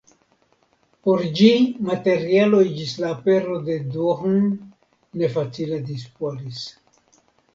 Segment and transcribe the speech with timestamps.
[1.07, 1.49] Por ĝi
[1.89, 4.41] materialoj ĝis la apero de Duhn
[5.23, 6.65] ne facile disponis.